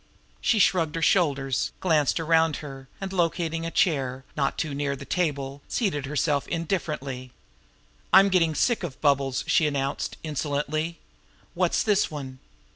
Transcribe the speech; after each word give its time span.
She 0.41 0.57
shrugged 0.57 0.95
her 0.95 1.01
shoulders, 1.03 1.73
glanced 1.79 2.19
around 2.19 2.55
her, 2.55 2.87
and, 2.99 3.13
locating 3.13 3.67
a 3.67 3.69
chair 3.69 4.25
not 4.35 4.57
too 4.57 4.73
near 4.73 4.95
the 4.95 5.05
table 5.05 5.61
seated 5.67 6.07
herself 6.07 6.47
indifferently. 6.47 7.31
"I'm 8.11 8.29
getting 8.29 8.55
sick 8.55 8.81
of 8.81 8.99
bubbles!" 8.99 9.43
she 9.45 9.67
announced 9.67 10.17
insolently. 10.23 10.97
"What's 11.53 11.83
this 11.83 12.09
one?" 12.09 12.39